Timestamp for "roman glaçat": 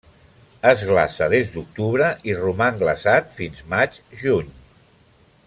2.39-3.31